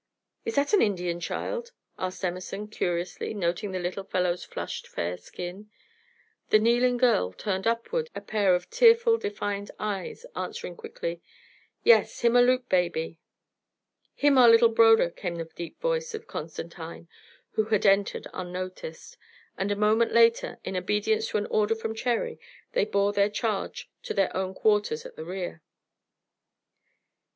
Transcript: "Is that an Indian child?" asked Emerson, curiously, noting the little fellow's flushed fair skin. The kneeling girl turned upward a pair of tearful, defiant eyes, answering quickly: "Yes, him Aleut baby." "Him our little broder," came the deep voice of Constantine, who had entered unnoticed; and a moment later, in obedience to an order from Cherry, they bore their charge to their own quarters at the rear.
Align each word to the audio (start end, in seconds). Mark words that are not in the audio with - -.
"Is 0.45 0.55
that 0.55 0.73
an 0.73 0.81
Indian 0.81 1.19
child?" 1.19 1.73
asked 1.99 2.25
Emerson, 2.25 2.67
curiously, 2.67 3.35
noting 3.35 3.71
the 3.71 3.77
little 3.77 4.03
fellow's 4.03 4.43
flushed 4.43 4.87
fair 4.87 5.15
skin. 5.15 5.69
The 6.49 6.57
kneeling 6.57 6.97
girl 6.97 7.33
turned 7.33 7.67
upward 7.67 8.09
a 8.15 8.21
pair 8.21 8.55
of 8.55 8.67
tearful, 8.71 9.19
defiant 9.19 9.69
eyes, 9.77 10.25
answering 10.35 10.75
quickly: 10.75 11.21
"Yes, 11.83 12.21
him 12.21 12.35
Aleut 12.35 12.67
baby." 12.67 13.19
"Him 14.15 14.39
our 14.39 14.49
little 14.49 14.69
broder," 14.69 15.11
came 15.11 15.35
the 15.35 15.45
deep 15.45 15.79
voice 15.79 16.15
of 16.15 16.25
Constantine, 16.25 17.07
who 17.51 17.65
had 17.65 17.85
entered 17.85 18.25
unnoticed; 18.33 19.17
and 19.55 19.71
a 19.71 19.75
moment 19.75 20.13
later, 20.13 20.57
in 20.63 20.75
obedience 20.75 21.27
to 21.27 21.37
an 21.37 21.45
order 21.51 21.75
from 21.75 21.93
Cherry, 21.93 22.39
they 22.71 22.85
bore 22.85 23.13
their 23.13 23.29
charge 23.29 23.87
to 24.01 24.15
their 24.15 24.35
own 24.35 24.55
quarters 24.55 25.05
at 25.05 25.15
the 25.15 25.25
rear. 25.25 25.61